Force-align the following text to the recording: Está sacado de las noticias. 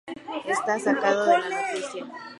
Está 0.47 0.79
sacado 0.79 1.25
de 1.27 1.37
las 1.37 1.49
noticias. 1.75 2.09